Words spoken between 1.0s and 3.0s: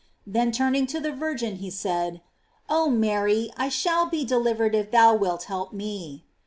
Virgin, he said: "Oh